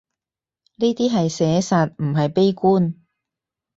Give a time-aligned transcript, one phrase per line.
[0.77, 2.95] 呢啲係寫實，唔係悲觀